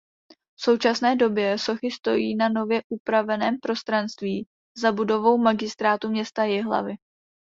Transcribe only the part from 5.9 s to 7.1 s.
města Jihlavy.